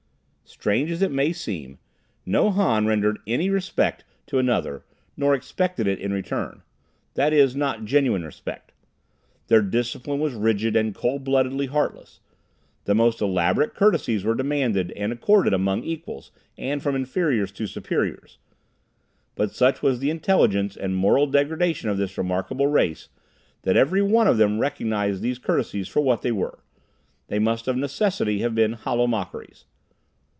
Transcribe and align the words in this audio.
Strange 0.43 0.91
as 0.91 1.01
it 1.01 1.11
may 1.13 1.31
seem, 1.31 1.79
no 2.25 2.51
Han 2.51 2.85
rendered 2.85 3.19
any 3.25 3.49
respect 3.49 4.03
to 4.27 4.37
another, 4.37 4.83
nor 5.15 5.33
expected 5.33 5.87
it 5.87 5.97
in 5.97 6.11
return; 6.11 6.61
that 7.13 7.31
is, 7.31 7.55
not 7.55 7.85
genuine 7.85 8.25
respect. 8.25 8.73
Their 9.47 9.61
discipline 9.61 10.19
was 10.19 10.33
rigid 10.33 10.75
and 10.75 10.93
cold 10.93 11.23
bloodedly 11.23 11.67
heartless. 11.67 12.19
The 12.83 12.93
most 12.93 13.21
elaborate 13.21 13.73
courtesies 13.73 14.25
were 14.25 14.35
demanded 14.35 14.91
and 14.91 15.13
accorded 15.13 15.53
among 15.53 15.83
equals 15.85 16.31
and 16.57 16.83
from 16.83 16.97
inferiors 16.97 17.53
to 17.53 17.65
superiors, 17.65 18.37
but 19.35 19.55
such 19.55 19.81
was 19.81 19.99
the 19.99 20.09
intelligence 20.09 20.75
and 20.75 20.97
moral 20.97 21.27
degradation 21.27 21.87
of 21.89 21.95
this 21.97 22.17
remarkable 22.17 22.67
race, 22.67 23.07
that 23.61 23.77
every 23.77 24.01
one 24.01 24.27
of 24.27 24.37
them 24.37 24.59
recognized 24.59 25.21
these 25.21 25.39
courtesies 25.39 25.87
for 25.87 26.01
what 26.01 26.23
they 26.23 26.31
were; 26.31 26.59
they 27.27 27.39
must 27.39 27.69
of 27.69 27.77
necessity 27.77 28.39
have 28.39 28.53
been 28.53 28.73
hollow 28.73 29.07
mockeries. 29.07 29.63